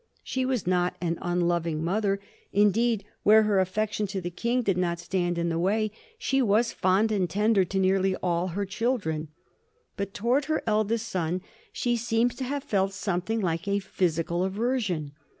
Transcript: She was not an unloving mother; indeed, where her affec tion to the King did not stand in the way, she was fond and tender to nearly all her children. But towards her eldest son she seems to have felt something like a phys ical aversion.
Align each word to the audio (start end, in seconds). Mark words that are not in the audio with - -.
She 0.23 0.45
was 0.47 0.65
not 0.65 0.97
an 0.99 1.19
unloving 1.21 1.83
mother; 1.83 2.19
indeed, 2.51 3.05
where 3.21 3.43
her 3.43 3.59
affec 3.59 3.91
tion 3.93 4.07
to 4.07 4.19
the 4.19 4.31
King 4.31 4.63
did 4.63 4.75
not 4.75 4.97
stand 4.97 5.37
in 5.37 5.49
the 5.49 5.59
way, 5.59 5.91
she 6.17 6.41
was 6.41 6.73
fond 6.73 7.11
and 7.11 7.29
tender 7.29 7.63
to 7.65 7.77
nearly 7.77 8.15
all 8.15 8.47
her 8.47 8.65
children. 8.65 9.27
But 9.97 10.15
towards 10.15 10.47
her 10.47 10.63
eldest 10.65 11.07
son 11.07 11.41
she 11.71 11.95
seems 11.97 12.33
to 12.37 12.43
have 12.45 12.63
felt 12.63 12.93
something 12.93 13.41
like 13.41 13.67
a 13.67 13.77
phys 13.79 14.23
ical 14.23 14.43
aversion. 14.43 15.11